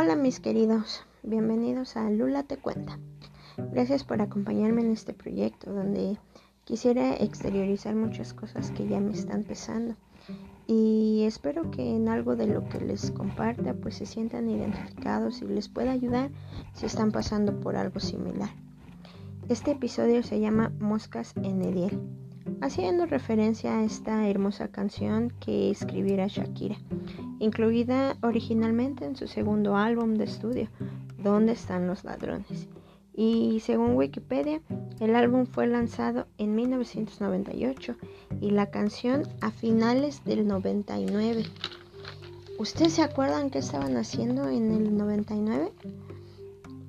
[0.00, 3.00] Hola mis queridos, bienvenidos a Lula Te Cuenta.
[3.56, 6.18] Gracias por acompañarme en este proyecto donde
[6.62, 9.96] quisiera exteriorizar muchas cosas que ya me están pesando
[10.68, 15.46] y espero que en algo de lo que les comparta pues se sientan identificados y
[15.46, 16.30] les pueda ayudar
[16.74, 18.50] si están pasando por algo similar.
[19.48, 21.98] Este episodio se llama Moscas en Ediel,
[22.60, 26.76] haciendo referencia a esta hermosa canción que escribiera Shakira,
[27.38, 30.68] incluida originalmente en su segundo álbum de estudio,
[31.22, 32.68] ¿Dónde están los ladrones?
[33.12, 34.60] Y según Wikipedia,
[35.00, 37.96] el álbum fue lanzado en 1998
[38.40, 41.42] y la canción a finales del 99.
[42.60, 45.72] ¿Ustedes se acuerdan qué estaban haciendo en el 99?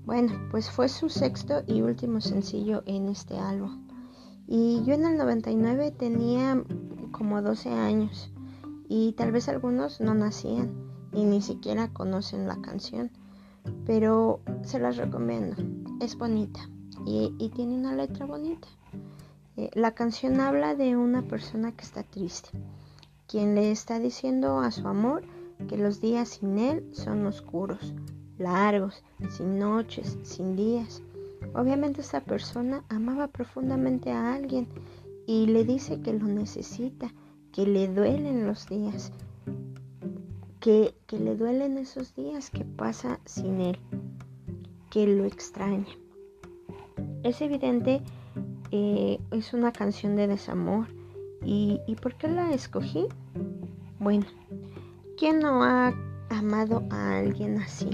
[0.05, 3.88] Bueno, pues fue su sexto y último sencillo en este álbum.
[4.45, 6.63] Y yo en el 99 tenía
[7.11, 8.31] como 12 años
[8.89, 10.73] y tal vez algunos no nacían
[11.14, 13.11] y ni siquiera conocen la canción,
[13.86, 15.55] pero se las recomiendo.
[16.02, 16.59] Es bonita
[17.05, 18.67] y, tiene una letra bonita.
[19.58, 22.49] Eh, la canción habla de una persona que está triste,
[23.27, 25.23] quien le está diciendo a su amor
[25.67, 27.94] que los días sin él son oscuros,
[28.38, 31.03] largos, sin noches, sin días.
[31.53, 34.67] Obviamente esta persona amaba profundamente a alguien
[35.27, 37.14] y le dice que lo necesita,
[37.52, 39.11] que le duelen los días,
[40.59, 43.80] que, que le duelen esos días que pasa sin él,
[44.89, 45.88] que lo extraña.
[47.23, 48.02] Es evidente,
[48.72, 50.88] eh, es una canción de desamor.
[51.44, 53.08] ¿Y, ¿Y por qué la escogí?
[54.00, 54.25] Bueno,
[55.17, 55.94] ¿quién no ha
[56.30, 57.89] amado a alguien así?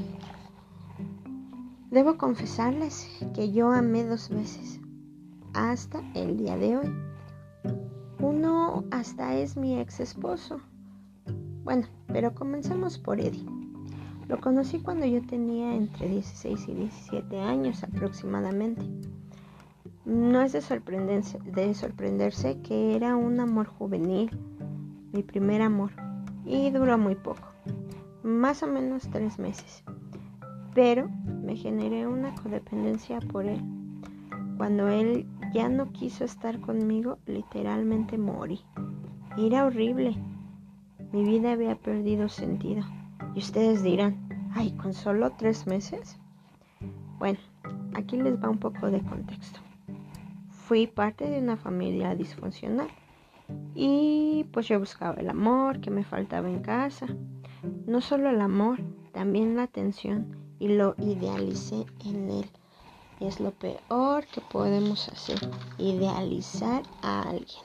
[1.91, 4.81] Debo confesarles que yo amé dos veces,
[5.53, 7.04] hasta el día de hoy.
[8.19, 10.59] Uno hasta es mi ex esposo.
[11.63, 13.45] Bueno, pero comencemos por Eddie.
[14.27, 18.83] Lo conocí cuando yo tenía entre 16 y 17 años aproximadamente.
[20.05, 24.29] No es de sorprenderse, de sorprenderse que era un amor juvenil,
[25.13, 25.91] mi primer amor,
[26.45, 27.47] y duró muy poco,
[28.23, 29.83] más o menos tres meses
[30.75, 31.09] pero
[31.41, 33.61] me generé una codependencia por él.
[34.57, 38.61] Cuando él ya no quiso estar conmigo, literalmente morí.
[39.37, 40.15] era horrible.
[41.11, 42.83] Mi vida había perdido sentido.
[43.35, 46.17] Y ustedes dirán, ay, con solo tres meses.
[47.19, 47.39] Bueno,
[47.93, 49.59] aquí les va un poco de contexto.
[50.49, 52.87] Fui parte de una familia disfuncional
[53.75, 57.07] y pues yo buscaba el amor que me faltaba en casa.
[57.85, 58.79] No solo el amor,
[59.11, 62.45] también la atención y lo idealicé en él.
[63.19, 65.39] Es lo peor que podemos hacer,
[65.77, 67.63] idealizar a alguien.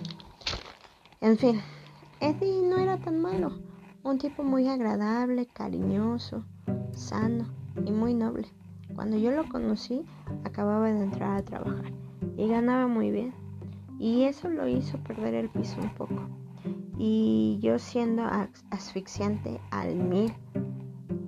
[1.21, 1.61] En fin,
[2.21, 3.60] Eddie no era tan malo,
[4.05, 6.44] un tipo muy agradable, cariñoso,
[6.93, 7.47] sano
[7.84, 8.49] y muy noble.
[8.94, 10.06] Cuando yo lo conocí,
[10.44, 11.93] acababa de entrar a trabajar
[12.37, 13.34] y ganaba muy bien.
[13.99, 16.28] Y eso lo hizo perder el piso un poco.
[16.97, 18.22] Y yo siendo
[18.71, 20.33] asfixiante al mil,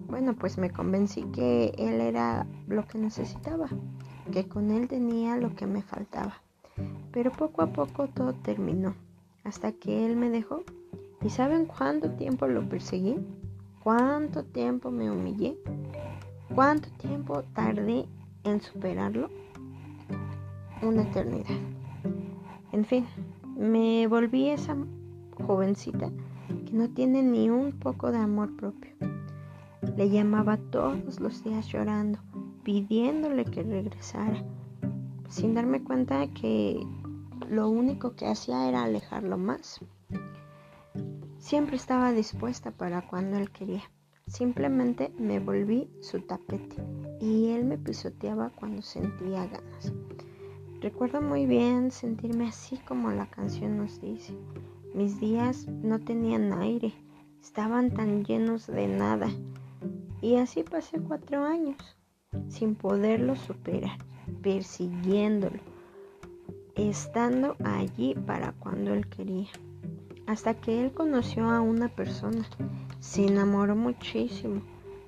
[0.06, 3.68] bueno, pues me convencí que él era lo que necesitaba,
[4.30, 6.42] que con él tenía lo que me faltaba.
[7.12, 8.94] Pero poco a poco todo terminó,
[9.44, 10.62] hasta que él me dejó.
[11.22, 13.16] ¿Y saben cuánto tiempo lo perseguí?
[13.82, 15.56] ¿Cuánto tiempo me humillé?
[16.54, 18.06] ¿Cuánto tiempo tardé
[18.44, 19.28] en superarlo?
[20.82, 21.56] Una eternidad.
[22.72, 23.06] En fin,
[23.56, 24.76] me volví esa
[25.46, 26.10] jovencita
[26.66, 28.92] que no tiene ni un poco de amor propio
[29.96, 32.18] le llamaba todos los días llorando,
[32.62, 34.42] pidiéndole que regresara,
[35.28, 36.80] sin darme cuenta que
[37.48, 39.80] lo único que hacía era alejarlo más.
[41.38, 43.82] Siempre estaba dispuesta para cuando él quería.
[44.26, 46.76] Simplemente me volví su tapete
[47.20, 49.92] y él me pisoteaba cuando sentía ganas.
[50.80, 54.34] Recuerdo muy bien sentirme así como la canción nos dice.
[54.94, 56.94] Mis días no tenían aire,
[57.40, 59.28] estaban tan llenos de nada
[60.20, 61.76] y así pasé cuatro años
[62.48, 63.98] sin poderlo superar,
[64.42, 65.58] persiguiéndolo,
[66.74, 69.48] estando allí para cuando él quería.
[70.26, 72.44] Hasta que él conoció a una persona,
[73.00, 74.62] se enamoró muchísimo,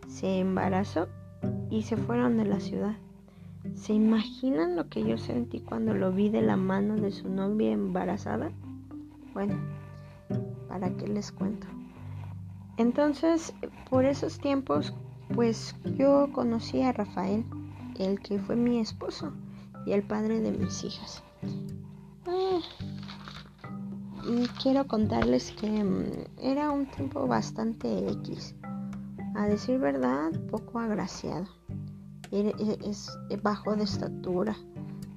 [0.08, 1.08] se embarazó
[1.70, 2.96] y se fueron de la ciudad.
[3.74, 7.72] ¿Se imaginan lo que yo sentí cuando lo vi de la mano de su novia
[7.72, 8.50] embarazada?
[9.32, 9.54] Bueno,
[10.68, 11.66] ¿para qué les cuento?
[12.76, 13.54] Entonces,
[13.88, 14.92] por esos tiempos
[15.34, 17.44] pues yo conocí a Rafael,
[17.98, 19.32] el que fue mi esposo
[19.86, 21.22] y el padre de mis hijas.
[22.26, 22.60] Ah,
[24.62, 28.54] quiero contarles que mm, era un tiempo bastante X.
[29.34, 31.46] a decir verdad, poco agraciado.
[32.30, 33.10] Es
[33.42, 34.56] bajo de estatura,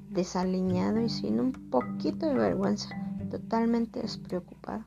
[0.09, 2.89] desaliñado y sin un poquito de vergüenza,
[3.29, 4.83] totalmente despreocupado.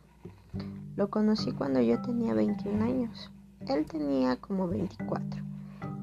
[0.97, 3.31] Lo conocí cuando yo tenía 21 años.
[3.71, 5.41] Él tenía como 24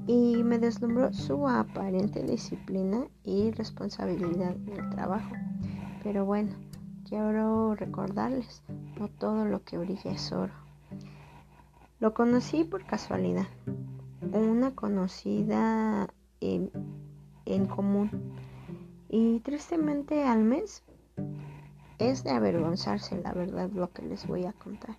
[0.07, 5.35] y me deslumbró su aparente disciplina y responsabilidad en el trabajo.
[6.01, 6.53] Pero bueno,
[7.09, 8.63] quiero recordarles,
[8.97, 10.53] no todo lo que brilla es oro.
[11.99, 13.47] Lo conocí por casualidad,
[14.31, 16.07] una conocida
[16.39, 16.71] en,
[17.43, 18.09] en común.
[19.09, 20.83] Y tristemente al mes
[21.99, 24.95] es de avergonzarse, la verdad, lo que les voy a contar.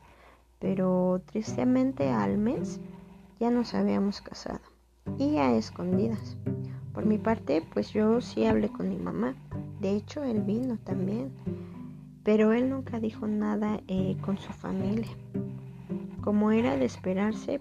[0.59, 2.81] Pero tristemente al mes
[3.39, 4.61] ya nos habíamos casado
[5.19, 6.37] y a escondidas.
[6.93, 9.37] Por mi parte, pues yo sí hablé con mi mamá.
[9.81, 11.31] De hecho, él vino también.
[12.25, 15.09] Pero él nunca dijo nada eh, con su familia.
[16.23, 17.61] Como era de esperarse,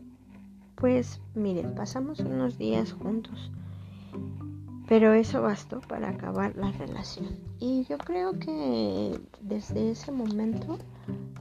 [0.75, 3.51] pues miren, pasamos unos días juntos.
[4.87, 7.27] Pero eso bastó para acabar la relación.
[7.59, 10.79] Y yo creo que desde ese momento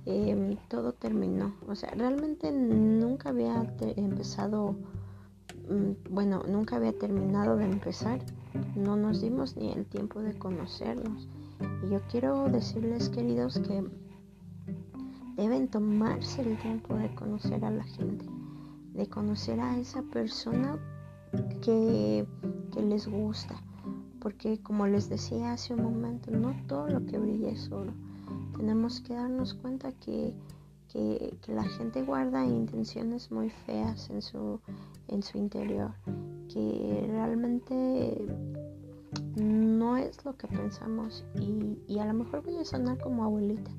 [0.06, 1.54] em, todo terminó.
[1.68, 4.76] O sea, realmente nunca había empezado
[5.68, 8.20] Mm, bueno, nunca había terminado de empezar,
[8.76, 11.28] no nos dimos ni el tiempo de conocernos.
[11.84, 13.84] Y yo quiero decirles, queridos, que
[15.36, 18.26] deben tomarse el tiempo de conocer a la gente,
[18.94, 20.78] de conocer a esa persona
[21.62, 22.26] que,
[22.80, 23.56] les gusta.
[24.20, 27.92] Porque como les decía hace un momento, no todo lo que brilla es oro.
[28.56, 30.34] Tenemos que darnos cuenta que
[30.88, 34.60] que, la gente guarda intenciones muy feas en su,
[35.08, 35.92] en su interior,
[36.52, 38.26] que realmente
[39.36, 43.70] no es lo que pensamos y, y, a lo mejor voy a sonar como abuelita,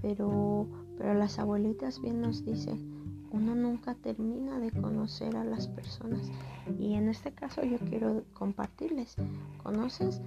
[0.00, 0.66] pero,
[0.96, 6.30] pero las abuelitas bien nos dicen, uno nunca termina de conocer a las personas.
[6.78, 9.16] Y en este caso yo quiero compartirles,
[9.62, 10.20] conoces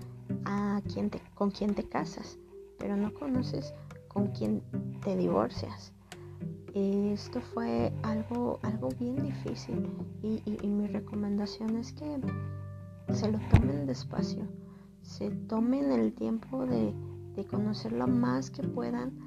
[0.45, 2.37] a quien te, con quien te casas,
[2.83, 3.73] pero no conoces
[4.09, 4.61] con quien
[5.05, 5.93] te divorcias.
[6.73, 9.89] Esto fue algo, algo bien difícil
[10.21, 12.19] y, mi recomendación es que
[13.13, 14.45] se lo tomen despacio,
[15.01, 16.93] se tomen el tiempo de,
[17.49, 19.17] conocer lo más que puedan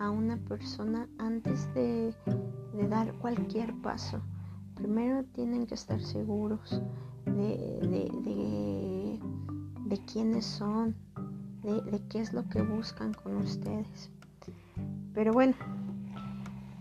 [0.00, 2.12] a una persona antes de,
[2.90, 4.20] dar cualquier paso.
[4.74, 6.82] Primero tienen que estar seguros
[7.26, 9.20] de, de,
[9.84, 10.96] de quiénes son,
[11.64, 14.10] de, qué es lo que buscan con ustedes.
[15.14, 15.54] Pero bueno,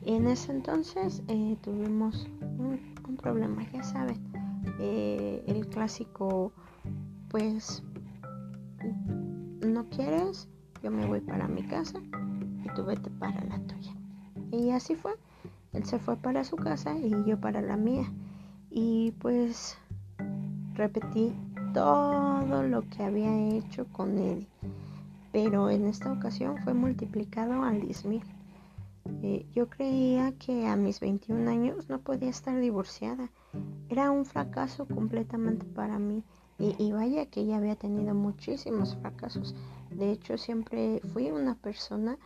[0.02, 2.28] en ese entonces eh, tuvimos
[2.58, 4.20] un, problema, ya saben,
[4.80, 6.52] eh, el clásico,
[7.30, 7.84] pues,
[9.66, 10.50] no quieres,
[10.82, 12.00] yo me voy para mi casa
[12.64, 13.94] y tú vete para la tuya.
[14.52, 15.14] Y así fue,
[15.72, 18.12] él se fue para su casa y yo para la mía.
[18.70, 19.78] Y pues
[20.74, 21.34] repetí
[21.74, 24.48] todo lo que había hecho con Eddie
[25.34, 28.22] pero en esta ocasión fue multiplicado al 10.000.
[29.24, 33.32] Eh, yo creía que a mis 21 años no podía estar divorciada.
[33.90, 36.24] Era un fracaso completamente para mí.
[36.60, 39.56] Y, y, vaya que ya había tenido muchísimos fracasos.
[39.90, 42.20] De hecho, siempre fui una persona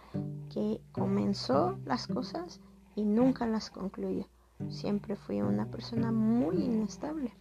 [0.53, 2.59] que comenzó las cosas
[2.97, 4.27] y nunca las concluyó.
[4.67, 7.31] Siempre fui una persona muy inestable.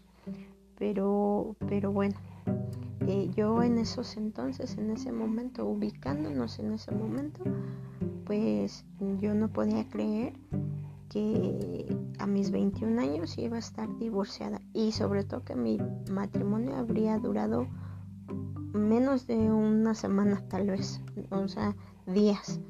[0.79, 2.15] Pero, pero bueno,
[3.07, 7.43] eh, yo en esos entonces, en ese momento, ubicándonos en ese momento,
[8.25, 8.85] pues
[9.21, 10.35] yo no podía creer
[11.09, 15.79] que a mis 21 años iba a estar divorciada y sobre todo que mi
[16.11, 17.69] matrimonio habría durado
[18.73, 22.61] menos de una semana tal vez, o sea, días.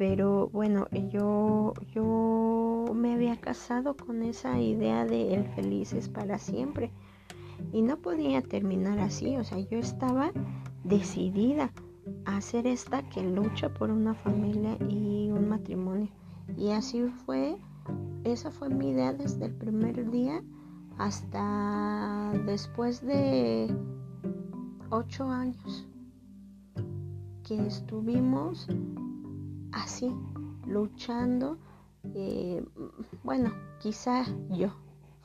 [0.00, 6.90] Pero bueno, yo, yo me había casado con esa idea de el felices para siempre
[7.70, 10.32] y no podía terminar así, o sea, yo estaba
[10.84, 11.70] decidida
[12.24, 16.08] a hacer esta que lucha por una familia y un matrimonio.
[16.56, 17.58] Y así fue,
[18.24, 20.42] esa fue mi idea desde el primer día
[20.96, 23.68] hasta después de
[24.88, 25.86] ocho años
[27.42, 28.66] que estuvimos
[29.72, 30.14] así,
[30.66, 31.58] luchando.
[32.14, 32.64] Eh,
[33.22, 34.72] bueno, quizá yo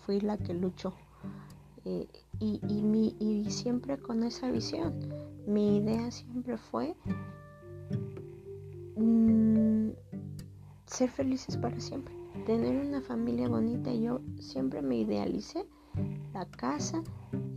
[0.05, 0.93] fui la que luchó.
[1.85, 2.07] Eh,
[2.39, 4.93] y, mi, y siempre con esa visión.
[5.47, 6.95] Mi idea siempre fue
[8.95, 9.89] mm,
[10.85, 13.93] ser felices para siempre, tener una familia bonita.
[13.93, 15.65] Yo siempre me idealicé
[16.33, 17.03] la casa,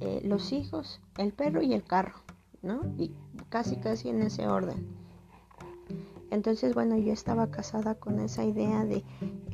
[0.00, 2.20] eh, los hijos, el perro y el carro,
[2.62, 2.82] ¿no?
[2.98, 3.12] Y
[3.48, 4.86] casi casi en ese orden.
[6.30, 9.04] Entonces, bueno, yo estaba casada con esa idea de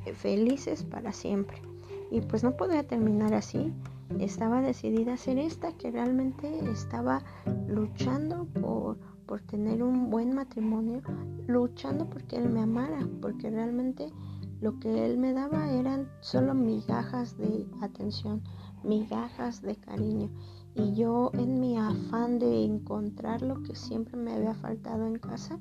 [0.07, 1.62] eh, felices para siempre.
[2.11, 3.73] y pues no podía terminar así.
[4.19, 7.25] Estaba decidida a ser esta, que realmente estaba
[7.66, 11.02] luchando por, por tener un buen matrimonio,
[11.47, 14.12] luchando porque él me amara, porque realmente
[14.61, 18.43] lo que él me daba eran solo migajas de atención,
[18.83, 20.31] migajas de cariño.
[20.75, 25.59] Y yo en mi afán de encontrar lo que siempre me había faltado en casa,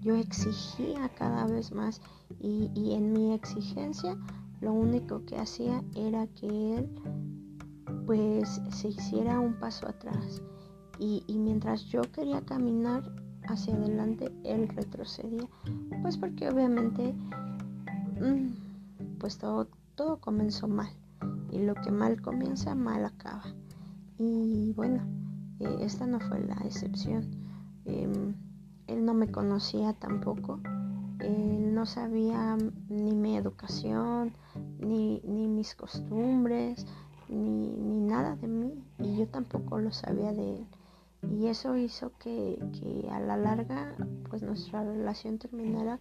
[0.00, 2.00] yo exigía cada vez más
[2.40, 4.16] y, y en mi exigencia
[4.60, 6.90] lo único que hacía era que él
[8.06, 10.42] pues se hiciera un paso atrás.
[10.98, 13.02] Y, mientras yo quería caminar
[13.44, 15.48] hacia adelante él retrocedía
[16.02, 17.14] pues porque obviamente
[18.20, 20.90] mm, pues todo, todo comenzó mal.
[21.50, 23.44] Y lo que mal comienza mal acaba.
[24.18, 25.02] Y bueno
[25.60, 27.30] eh, esta no fue la excepción.
[27.86, 28.34] Em,
[28.90, 30.60] él no me conocía tampoco
[31.22, 32.56] él no sabía
[32.88, 34.32] ni mi educación
[34.78, 36.86] ni, ni mis costumbres
[37.28, 40.66] ni, ni, nada de mí y yo tampoco lo sabía de él.
[41.30, 43.94] Y eso hizo que, que a la larga
[44.30, 46.00] pues nuestra relación terminara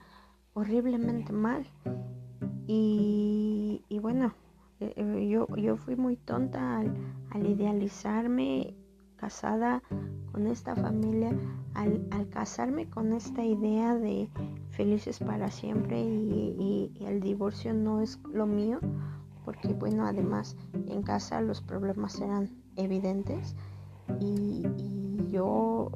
[0.54, 1.68] horriblemente mal.
[2.68, 4.34] Y, y bueno
[4.80, 6.94] eh, eh, yo, yo fui muy tonta al,
[7.32, 8.74] al idealizarme
[9.20, 9.82] casada
[10.32, 11.32] con esta familia,
[11.74, 14.30] al, al, casarme con esta idea de
[14.72, 18.80] felices para siempre y, el divorcio no es lo mío,
[19.46, 20.56] porque bueno, además
[20.88, 23.56] en casa los problemas eran evidentes
[24.20, 24.64] y,
[25.32, 25.92] yo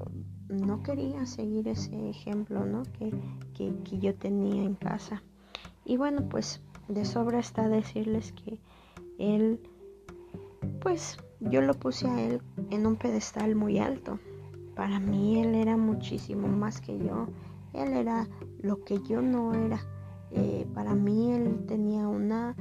[0.48, 2.84] no quería seguir ese ejemplo ¿no?
[2.94, 3.12] que,
[3.56, 5.24] que yo tenía en casa.
[5.86, 8.60] Y bueno, pues de sobra está decirles que
[9.18, 9.60] él,
[10.82, 11.18] pues
[11.50, 14.20] yo lo puse a él en un pedestal muy alto.
[14.76, 17.28] Para mí él era muchísimo más que yo.
[17.74, 18.28] Él era
[18.62, 19.80] lo que yo no era.
[20.32, 22.56] Eh, para mí él tenía una,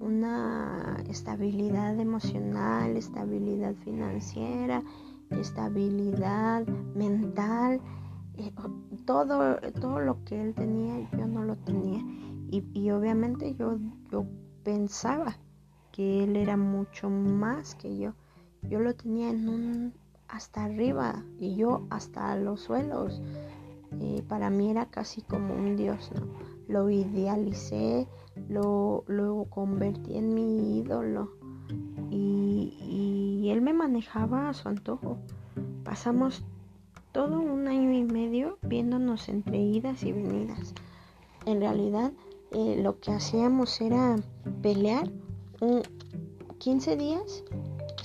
[0.00, 4.82] una estabilidad emocional, estabilidad financiera,
[5.30, 7.80] estabilidad mental.
[8.36, 8.52] Eh,
[9.04, 12.02] todo, todo lo que él tenía yo no lo tenía.
[12.50, 13.78] Y, y obviamente yo,
[14.10, 14.26] yo
[14.64, 15.36] pensaba
[15.92, 18.14] que él era mucho más que yo.
[18.68, 19.92] Yo lo tenía en un
[20.28, 23.20] hasta arriba y yo hasta los suelos.
[24.28, 26.26] Para mí era casi como un dios, ¿no?
[26.66, 28.08] Lo idealicé,
[28.48, 31.32] lo, lo convertí en mi ídolo
[32.10, 35.18] y, y él me manejaba a su antojo.
[35.84, 36.44] Pasamos
[37.12, 40.74] todo un año y medio viéndonos entre idas y venidas.
[41.44, 42.12] En realidad
[42.52, 44.16] eh, lo que hacíamos era
[44.62, 45.10] pelear
[45.60, 45.82] un
[46.58, 47.44] 15 días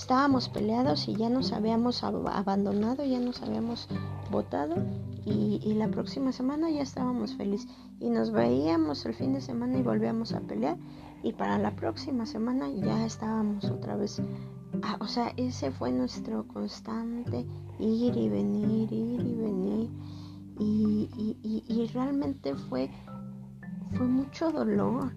[0.08, 3.90] estábamos peleados y ya nos habíamos abandonado, ya nos habíamos
[4.32, 4.78] votado
[5.26, 9.82] y, la próxima semana ya estábamos felices y nos veíamos el fin de semana y
[9.82, 10.78] volvíamos a pelear
[11.24, 14.22] y para la próxima semana ya estábamos otra vez.
[14.82, 17.46] Ah, o sea, ese fue nuestro constante
[17.78, 19.90] ir y venir, ir y venir
[20.58, 22.90] y, y realmente fue,
[23.92, 25.12] fue mucho dolor.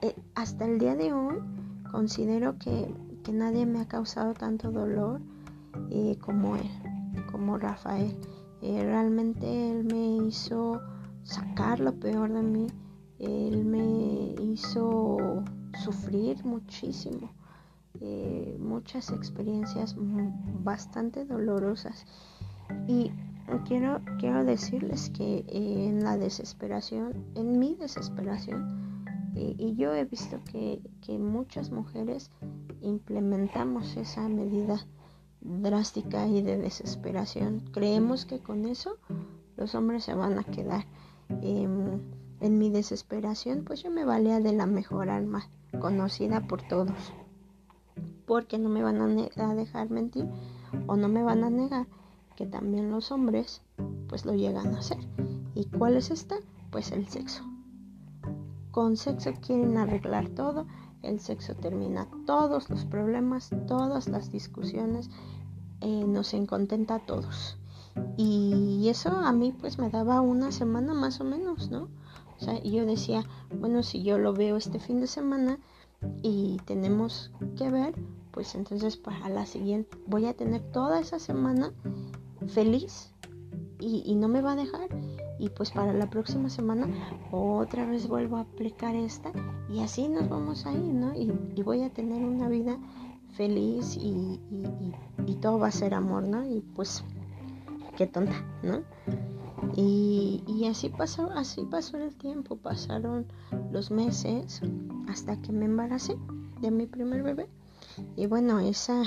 [0.00, 1.42] Eh, hasta el día de hoy
[1.90, 2.94] Considero que,
[3.28, 5.20] nadie me ha causado tanto dolor
[5.90, 6.68] eh, como él,
[7.30, 8.16] como Rafael.
[8.62, 10.80] Eh, realmente él me hizo
[11.22, 12.66] sacar lo peor de mí,
[13.18, 15.44] él me hizo
[15.82, 17.30] sufrir muchísimo,
[18.00, 19.94] eh, muchas experiencias
[20.62, 22.04] bastante dolorosas.
[22.86, 23.12] Y
[23.66, 28.80] quiero, quiero decirles que en la desesperación, en mi desesperación,
[29.34, 30.80] y, yo he visto que,
[31.18, 32.30] muchas mujeres
[32.82, 34.86] implementamos esa medida
[35.40, 37.60] drástica y de desesperación.
[37.72, 38.96] Creemos que con eso
[39.56, 40.84] los hombres se van a quedar.
[41.42, 42.00] Em,
[42.40, 47.12] en mi desesperación, pues yo me valía de la mejor alma, conocida por todos.
[48.26, 50.28] Porque no me van a, a dejar mentir
[50.86, 51.86] o no me van a negar
[52.40, 53.60] que también los hombres
[54.08, 54.96] pues lo llegan a hacer.
[55.54, 56.36] ¿Y cuál es esta?
[56.70, 57.44] Pues el sexo.
[58.70, 60.66] Con sexo quieren arreglar todo,
[61.02, 65.10] el sexo termina todos los problemas, todas las discusiones,
[65.80, 67.56] eh, nos encontenta a todos.
[68.16, 71.88] Y eso a mí pues me daba una semana más o menos, ¿no?
[72.36, 73.24] O sea, yo decía,
[73.58, 75.58] bueno, si yo lo veo este fin de semana
[76.22, 77.94] y tenemos que ver,
[78.30, 81.72] pues entonces para la siguiente voy a tener toda esa semana
[82.46, 83.12] feliz
[83.78, 84.88] y, y no me va a dejar
[85.40, 86.86] y pues para la próxima semana
[87.32, 89.32] otra vez vuelvo a aplicar esta
[89.70, 91.14] y así nos vamos a ir, ¿no?
[91.14, 91.32] Y,
[91.62, 92.78] voy a tener una vida
[93.36, 94.38] feliz y,
[95.40, 96.46] todo va a ser amor, ¿no?
[96.46, 97.02] Y pues
[97.96, 98.82] qué tonta, ¿no?
[99.74, 103.26] Y, y, así pasó, así pasó el tiempo, pasaron
[103.72, 104.60] los meses
[105.08, 106.16] hasta que me embaracé.
[106.60, 107.48] de mi primer bebé.
[108.16, 109.02] Y bueno, esa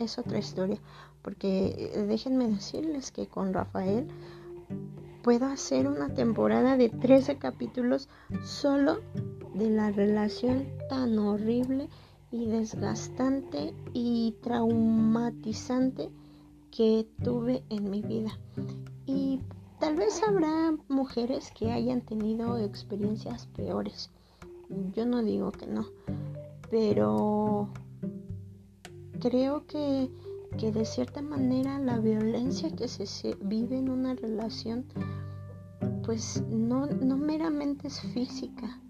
[0.00, 0.78] es otra historia,
[1.22, 4.08] porque eh, déjenme decirles que con Rafael
[5.26, 8.08] puedo hacer una temporada de 13 capítulos
[8.44, 9.00] solo
[9.54, 11.88] de la relación tan horrible
[12.30, 16.10] y desgastante y traumatizante
[16.70, 18.38] que tuve en mi vida.
[19.04, 19.40] Y
[19.80, 24.10] tal vez habrá mujeres que hayan tenido experiencias peores.
[24.94, 25.86] Yo no digo que no,
[26.70, 27.68] pero
[29.18, 30.08] creo que,
[30.58, 34.84] que de cierta manera la violencia que se, vive en una relación
[36.04, 38.80] pues no, no meramente es física,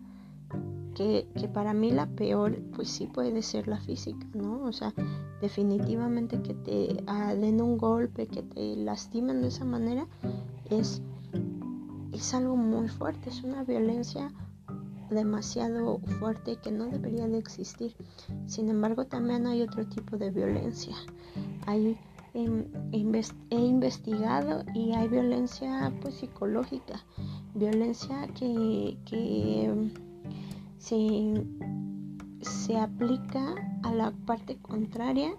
[0.95, 4.63] que, que, para mí la peor, pues sí puede ser la física, ¿no?
[4.65, 4.93] O sea,
[5.41, 10.07] definitivamente que te ah, den un golpe, que te lastimen de esa manera,
[10.71, 11.03] es,
[12.13, 14.31] es algo muy fuerte, es una violencia
[15.11, 17.95] demasiado fuerte que no debería de existir.
[18.47, 20.97] Sin embargo, también hay otro tipo de violencia.
[21.67, 21.97] Hay
[22.35, 22.65] em,
[23.51, 27.05] he investigado y hay violencia pues psicológica,
[27.55, 29.91] violencia que, que
[30.79, 31.45] se,
[32.43, 35.35] se aplica a la parte contraria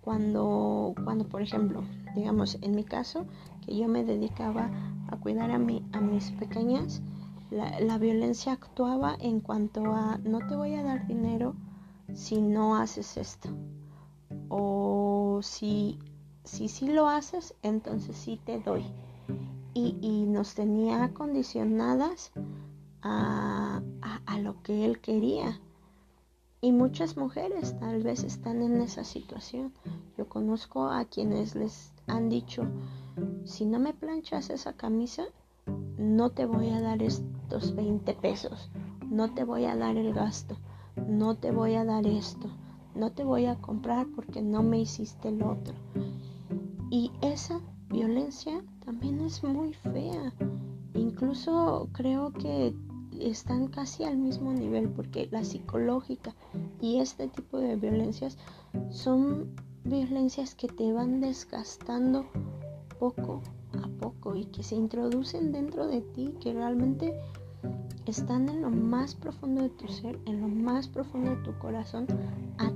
[0.00, 1.82] cuando, cuando, por ejemplo,
[2.14, 3.24] digamos, en mi caso,
[3.64, 4.70] que yo me dedicaba
[5.08, 7.02] a cuidar a, mi, a mis pequeñas,
[7.50, 11.54] la, la, violencia actuaba en cuanto a no te voy a dar dinero
[12.14, 13.50] si no haces esto.
[14.54, 15.98] O si
[16.44, 18.84] si sí lo haces, entonces sí te doy.
[19.74, 22.32] Y, nos tenía condicionadas
[23.00, 23.82] a,
[24.26, 25.60] a, lo que él quería.
[26.60, 29.72] Y muchas mujeres tal vez están en esa situación.
[30.18, 32.64] Yo conozco a quienes les han dicho,
[33.44, 35.24] si no me planchas esa camisa,
[35.96, 38.70] no te voy a dar estos 20 pesos,
[39.08, 40.56] no te voy a dar el gasto,
[41.08, 42.48] no te voy a dar esto,
[42.94, 45.74] no te voy a comprar porque no me hiciste el otro.
[46.90, 50.32] Y esa violencia también es muy fea.
[50.94, 52.74] Incluso creo que
[53.20, 56.34] están casi al mismo nivel porque la psicológica
[56.80, 58.36] y este tipo de violencias
[58.90, 62.26] son violencias que te van desgastando
[62.98, 63.40] poco
[63.82, 67.14] a poco y que se introducen dentro de ti, que realmente
[68.06, 72.06] están en lo más profundo de tu ser, en lo más profundo de tu corazón,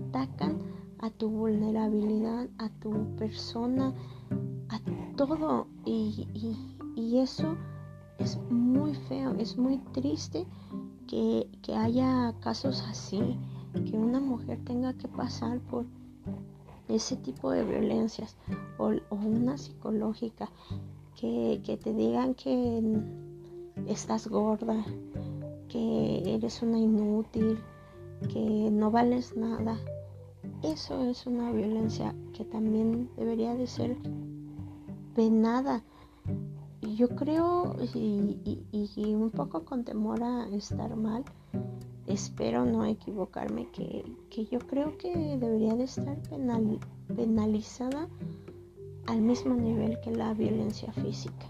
[0.07, 0.59] atacan
[0.99, 3.93] a tu vulnerabilidad, a tu persona,
[4.69, 4.81] a
[5.17, 5.67] todo.
[5.85, 6.27] Y,
[7.15, 7.57] eso
[8.19, 10.47] es muy feo, es muy triste
[11.07, 13.39] que, haya casos así,
[13.73, 15.85] que una mujer tenga que pasar por
[16.89, 18.37] ese tipo de violencias
[18.79, 20.49] o, una psicológica,
[21.21, 22.83] que, que, te digan que
[23.87, 24.85] estás gorda,
[25.69, 27.59] que eres una inútil,
[28.33, 29.79] que no vales nada.
[30.63, 33.97] Eso es una violencia que también debería de ser
[35.15, 35.83] penada.
[36.97, 41.25] Yo creo, y, un poco con temor a estar mal,
[42.07, 44.05] espero no equivocarme, que,
[44.51, 46.79] yo creo que debería de estar penal,
[47.15, 48.09] penalizada
[49.07, 51.47] al mismo nivel que la violencia física,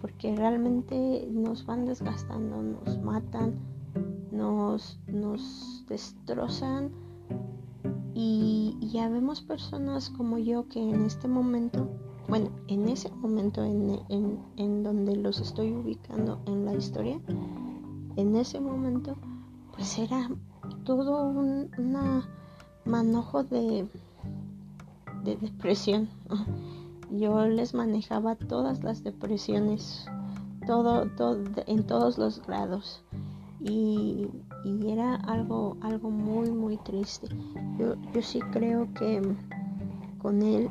[0.00, 3.54] porque realmente nos van desgastando, nos matan,
[4.30, 6.90] nos, nos destrozan
[8.14, 11.90] y ya vemos personas como yo que en este momento
[12.28, 17.20] bueno, en ese momento en, donde los estoy ubicando en la historia,
[18.16, 19.16] en ese momento,
[19.74, 20.30] pues era
[20.84, 21.70] todo un
[22.84, 23.86] manojo de,
[25.22, 26.08] de depresión.
[27.10, 30.06] Yo les manejaba todas las depresiones,
[30.66, 33.02] todo, todo en todos los grados.
[33.60, 34.28] Y,
[34.64, 37.28] y, era algo, algo muy, muy triste.
[37.78, 39.20] Yo, yo sí creo que
[40.18, 40.68] con él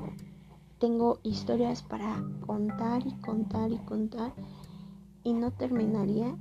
[0.80, 4.34] tengo historias para contar y contar y contar
[5.24, 6.36] y no terminaría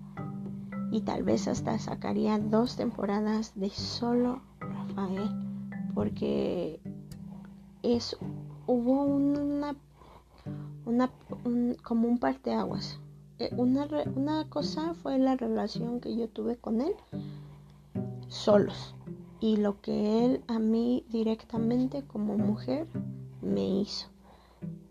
[0.90, 5.30] y tal vez hasta sacaría dos temporadas de solo Rafael
[5.94, 6.80] porque
[7.82, 8.16] es
[8.66, 9.76] hubo una
[10.84, 11.10] una
[11.82, 12.98] como un parteaguas
[13.42, 16.94] eh, una, una cosa fue la relación que yo tuve con él
[18.28, 18.94] solos.
[19.40, 22.86] Y lo que él a mí directamente como mujer
[23.40, 24.06] me hizo.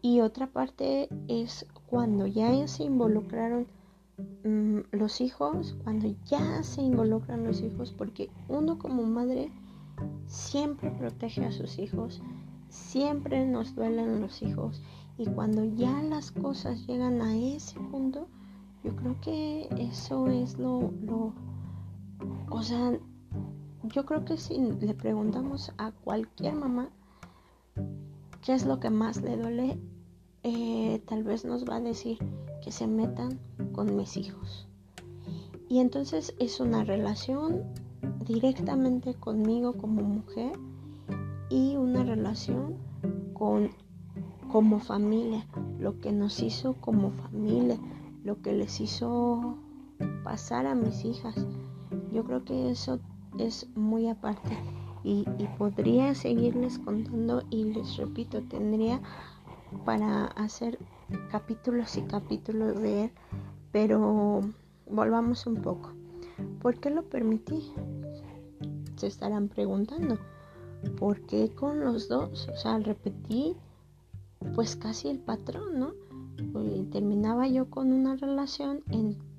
[0.02, 3.68] Y otra parte es cuando ya se involucraron
[4.44, 9.50] mm, los hijos, cuando ya se involucran los hijos, porque uno como madre
[10.26, 12.22] siempre protege a sus hijos,
[12.68, 14.82] siempre nos duelen los hijos
[15.18, 18.28] y cuando ya las cosas llegan a ese punto,
[18.84, 21.34] yo creo que eso es lo, lo
[22.50, 22.98] o sea,
[23.84, 26.90] yo creo que si le preguntamos a cualquier mamá
[28.42, 29.80] qué es lo que más le duele,
[30.44, 32.18] eh, tal vez nos va a decir
[32.64, 33.40] que se metan
[33.74, 34.68] con mis hijos.
[35.70, 37.64] Y entonces es una relación
[38.26, 40.52] directamente conmigo como mujer
[41.50, 42.76] y una relación
[43.34, 43.70] con
[44.52, 45.48] como familia,
[45.80, 47.78] lo que nos hizo como familia,
[48.24, 49.58] lo que les hizo
[50.24, 51.36] pasar a mis hijas.
[52.12, 53.00] Yo creo que eso
[53.38, 54.58] es muy aparte
[55.04, 55.26] y,
[55.58, 59.02] podría seguirles contando y les repito, tendría
[59.86, 60.78] para hacer
[61.30, 63.12] capítulos y capítulos de él,
[63.72, 64.42] pero
[64.90, 65.92] volvamos un poco.
[66.62, 67.72] ¿Por qué lo permití?
[68.96, 70.18] Se estarán preguntando.
[70.98, 72.48] ¿Por qué con los dos?
[72.50, 73.56] O sea, repetí
[74.56, 75.94] pues casi el patrón, ¿no?
[76.92, 78.84] Terminaba yo con una relación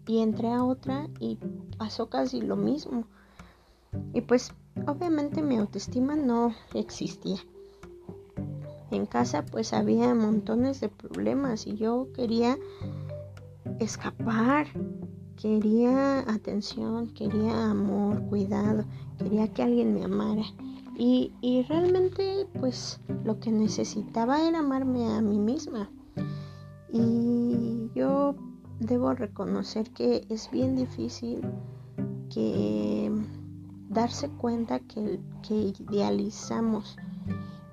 [0.07, 1.39] y entré a otra y
[1.79, 3.05] pasó casi lo mismo.
[4.13, 4.53] Y pues
[4.87, 7.39] obviamente mi autoestima no existía.
[8.91, 12.59] En casa pues había montones de problemas y yo quería
[13.79, 14.67] escapar,
[15.41, 18.85] quería atención, quería amor, cuidado,
[19.19, 20.45] quería que alguien me amara.
[20.99, 25.91] Y, y, realmente pues lo que necesitaba era amarme a mí misma.
[26.93, 28.35] Y yo
[28.81, 31.41] debo reconocer que es bien difícil
[32.33, 33.11] que
[33.89, 36.97] darse cuenta que, idealizamos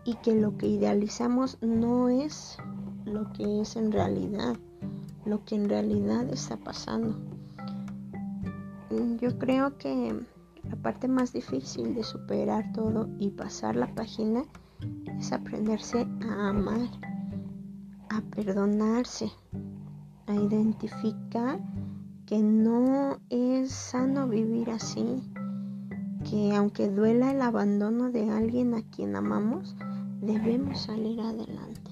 [0.05, 2.57] y que lo que idealizamos no es
[3.05, 4.57] lo que es en realidad,
[5.25, 7.17] lo que en realidad está pasando.
[9.21, 10.17] Yo creo que
[10.63, 14.43] la parte más difícil de superar todo y pasar la página
[15.17, 16.89] es aprenderse a amar,
[18.09, 19.31] a perdonarse,
[20.27, 21.59] a identificar
[22.25, 25.23] que no es sano vivir así,
[26.29, 29.75] que aunque duela el abandono de alguien a quien amamos,
[30.21, 31.91] debemos salir adelante.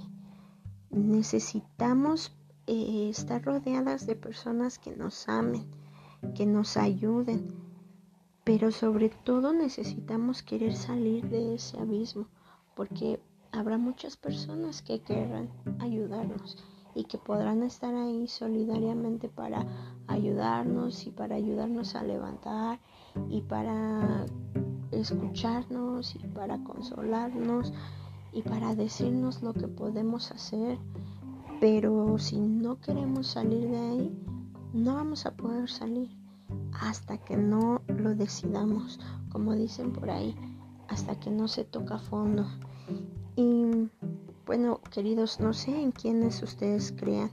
[0.91, 2.36] Necesitamos
[2.67, 5.65] eh, estar rodeadas de personas que nos amen,
[6.36, 7.47] que nos ayuden,
[8.43, 12.27] pero sobre todo necesitamos querer salir de ese abismo,
[12.75, 13.19] porque
[13.52, 16.58] habrá muchas personas que querrán ayudarnos
[16.96, 19.66] y que podrán estar ahí solidariamente para
[20.08, 22.80] ayudarnos y para ayudarnos a levantar
[23.30, 24.26] y para
[24.92, 27.74] escucharnos y para consolarnos
[28.34, 30.80] y para decirnos lo que podemos hacer.
[31.60, 34.24] Pero si no queremos salir de ahí,
[34.74, 36.10] no vamos a poder salir
[36.80, 39.00] hasta que no lo decidamos,
[39.32, 40.36] como dicen por ahí,
[40.88, 42.46] hasta que no se toca fondo.
[43.38, 43.88] Y
[44.47, 47.30] bueno, queridos, no sé en quiénes ustedes crean.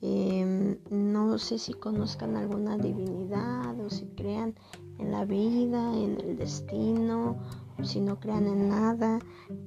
[0.00, 4.54] Em, no sé si conozcan alguna divinidad o si crean
[4.98, 7.36] en la vida, en el destino,
[7.78, 9.18] o si no crean en nada,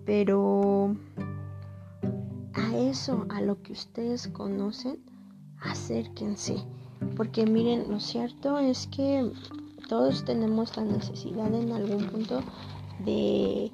[0.05, 0.95] pero
[2.53, 5.03] a eso, a lo que ustedes conocen,
[5.59, 6.63] acérquense.
[7.17, 9.29] Porque miren, lo cierto es que
[9.89, 12.41] todos tenemos la necesidad en algún punto
[13.03, 13.69] de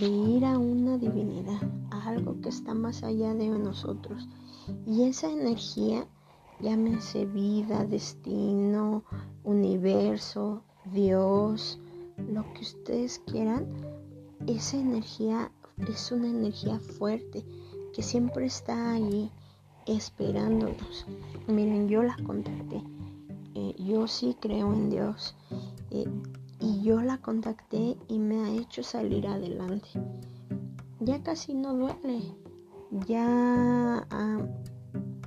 [0.00, 4.28] de ir a una divinidad, a algo que está más allá de nosotros.
[4.86, 6.06] Y esa energía,
[6.60, 9.04] llámense vida, destino,
[9.44, 11.78] universo, Dios,
[12.32, 13.66] lo que ustedes quieran,
[14.46, 15.52] esa energía
[15.88, 17.44] es una energía fuerte
[17.92, 19.30] que siempre está ahí
[19.86, 21.06] esperándonos.
[21.46, 22.82] Miren, yo la contacté.
[23.54, 25.36] Eh, yo sí creo en Dios.
[25.90, 26.06] Eh,
[26.64, 29.88] y yo la contacté y me ha hecho salir adelante.
[31.00, 32.22] Ya casi no duele.
[33.06, 34.06] Ya,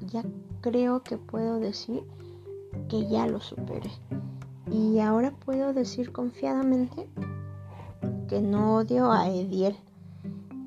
[0.07, 0.23] ya
[0.61, 2.03] creo que puedo decir
[2.89, 3.91] que ya lo superé.
[4.71, 7.07] Y ahora puedo decir confiadamente
[8.27, 9.75] que no odio a Ediel.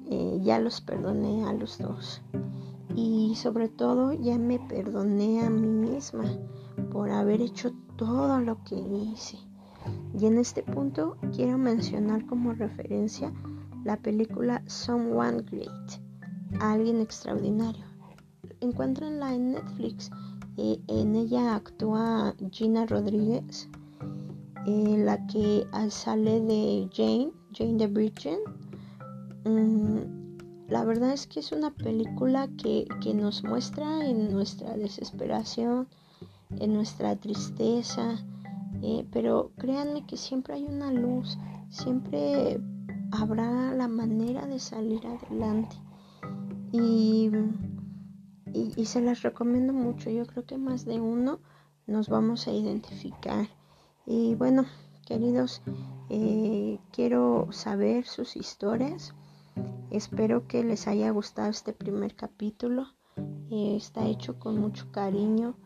[0.09, 2.23] Eh, ya los perdoné a los dos.
[2.95, 6.25] Y sobre todo ya me perdoné a mí misma
[6.93, 9.50] por haber hecho todo lo que hice.
[10.19, 13.33] Y en este punto quiero mencionar como referencia
[13.85, 16.01] la película Someone Great,
[16.61, 17.85] Alguien Extraordinario.
[18.61, 20.11] Encuéntrenla en Netflix.
[20.57, 23.69] Eh, en ella actúa Gina Rodríguez,
[24.67, 28.39] eh, la que sale de Jane, Jane the Virgin.
[29.45, 35.89] Mm, la verdad es que es una película que, que nos muestra en nuestra desesperación,
[36.59, 38.19] en nuestra tristeza,
[38.83, 41.39] eh, pero créanme que siempre hay una luz,
[41.69, 42.61] siempre
[43.13, 45.77] habrá la manera de salir adelante.
[46.73, 47.31] Y,
[48.53, 50.11] y, se las recomiendo mucho.
[50.11, 51.41] Yo creo que más de uno
[51.87, 53.49] nos vamos a identificar.
[54.07, 54.65] Y bueno,
[55.07, 55.63] queridos,
[56.09, 59.15] eh, quiero saber sus historias.
[59.91, 62.87] Espero que les haya gustado este primer capítulo.
[63.51, 65.57] Eh, está hecho con mucho cariño.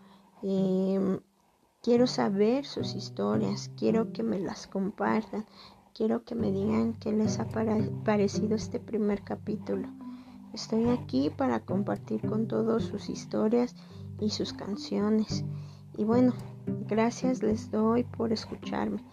[0.43, 1.21] Em,
[1.85, 3.71] quiero saber sus historias.
[3.77, 5.45] Quiero que me las compartan.
[5.93, 7.47] Quiero que me digan qué les ha
[8.05, 9.89] parecido este primer capítulo.
[10.55, 13.77] Estoy aquí para compartir con todos sus historias
[14.19, 15.45] y sus canciones.
[15.99, 16.33] Y bueno,
[16.89, 19.05] gracias les doy por escucharme.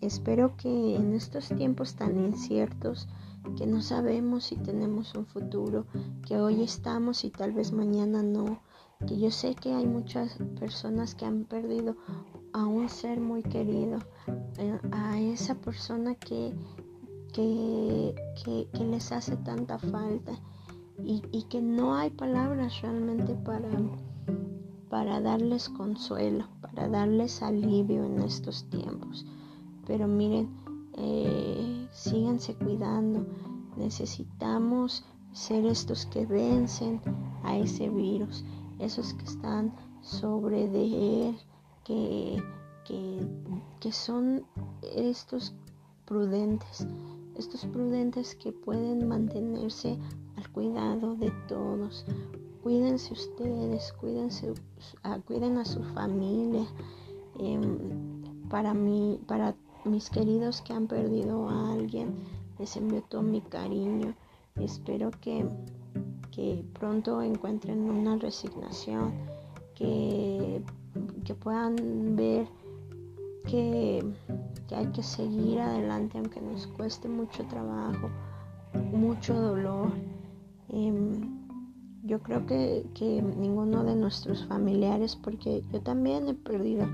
[0.00, 3.08] Espero que en estos tiempos tan inciertos,
[3.56, 5.86] que no sabemos si tenemos un futuro,
[6.26, 8.60] que hoy estamos y tal vez mañana no,
[9.06, 11.96] que yo sé que hay muchas personas que han perdido
[12.52, 13.98] a un ser muy querido,
[14.58, 16.52] eh, a esa persona que,
[17.32, 20.32] que, que, les hace tanta falta
[21.04, 23.68] y, que no hay palabras realmente para
[24.92, 29.24] para darles consuelo, para darles alivio en estos tiempos.
[29.86, 30.50] Pero miren,
[30.98, 33.26] eh, síganse cuidando.
[33.78, 37.00] Necesitamos ser estos que vencen
[37.42, 38.44] a ese virus,
[38.82, 41.38] esos que están sobre de él,
[41.84, 42.42] que,
[42.84, 43.26] que,
[43.80, 44.44] que son
[44.82, 45.54] estos
[46.04, 46.86] prudentes,
[47.36, 49.98] estos prudentes que pueden mantenerse
[50.36, 52.04] al cuidado de todos,
[52.62, 54.54] cuídense ustedes, cuídense,
[55.02, 56.66] ah, cuiden a su familia.
[57.38, 57.78] Em,
[58.48, 62.14] para mí, para mis queridos que han perdido a alguien,
[62.58, 64.14] les envío todo mi cariño.
[64.56, 65.48] Espero que,
[66.32, 69.12] que pronto encuentren una resignación,
[69.74, 70.62] que,
[71.24, 72.46] que puedan ver
[73.46, 74.04] que,
[74.68, 78.08] que, hay que seguir adelante aunque nos cueste mucho trabajo,
[78.92, 79.92] mucho dolor.
[80.68, 81.42] Em,
[82.04, 82.84] yo creo que,
[83.36, 86.86] ninguno de nuestros familiares, porque yo también he perdido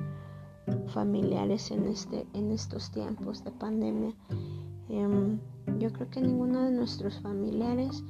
[0.88, 4.12] familiares en, este, en estos tiempos de pandemia,
[4.88, 5.38] em,
[5.78, 8.04] yo creo que ninguno de nuestros familiares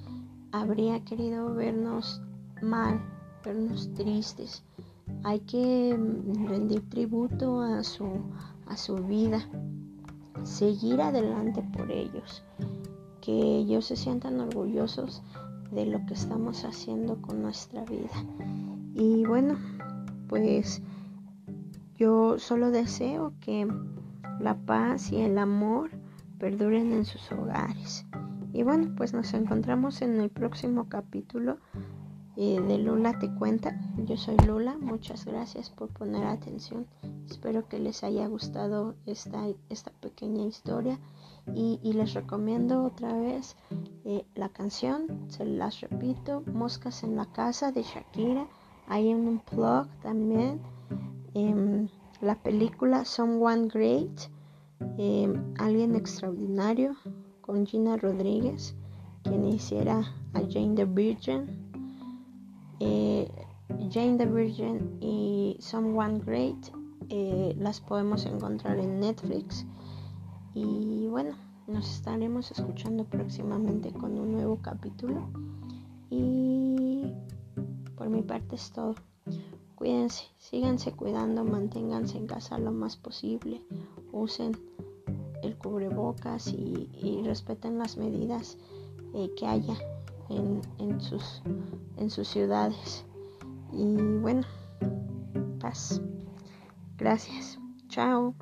[0.53, 2.21] habría querido vernos
[2.63, 3.01] mal,
[3.45, 4.65] vernos tristes.
[5.25, 5.99] Hay que
[6.47, 8.07] rendir tributo a su,
[8.67, 9.41] a su vida,
[10.45, 12.45] seguir adelante por ellos,
[13.21, 15.23] que ellos se sientan orgullosos
[15.73, 18.13] de lo que estamos haciendo con nuestra vida.
[18.95, 19.57] Y bueno,
[20.29, 20.83] pues
[21.97, 23.67] yo solo deseo que
[24.41, 25.91] la paz y el amor
[26.39, 28.07] perduren en sus hogares.
[28.53, 31.59] Y bueno, pues nos encontramos en el próximo capítulo
[32.41, 33.77] eh, de Lula te cuenta.
[34.07, 36.87] Yo soy Lula, muchas gracias por poner atención.
[37.29, 41.01] Espero que les haya gustado esta, esta pequeña historia
[41.53, 43.57] y, les recomiendo otra vez
[44.05, 48.47] eh, la canción, se las repito, Moscas en la Casa de Shakira.
[48.87, 50.61] Hay un blog también.
[51.35, 51.89] Em,
[52.21, 54.31] la película Someone Great,
[54.97, 56.95] em, Alguien Extraordinario,
[57.49, 58.75] con Gina Rodríguez,
[59.23, 60.01] quien hiciera
[60.35, 61.47] a Jane the Virgin.
[62.79, 63.27] Eh,
[63.91, 66.59] Jane the Virgin y Someone Great
[67.09, 69.65] eh, las podemos encontrar en Netflix.
[70.53, 75.31] Y bueno, nos estaremos escuchando próximamente con un nuevo capítulo.
[76.11, 77.15] Y
[77.97, 78.95] por mi parte es todo.
[79.75, 83.63] Cuídense, síganse cuidando, manténganse en casa lo más posible,
[84.13, 84.53] usen
[85.43, 88.57] el cubrebocas y, respeten las medidas
[89.15, 89.77] eh, que haya
[90.31, 91.43] en, en, sus,
[91.97, 93.05] en sus ciudades.
[93.73, 94.47] Y bueno,
[95.61, 96.01] paz.
[96.97, 97.59] Gracias.
[97.89, 98.35] Chao.